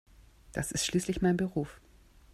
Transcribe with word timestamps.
Das 0.51 0.71
ist 0.71 0.83
schließlich 0.87 1.21
mein 1.21 1.37
Beruf. 1.37 1.79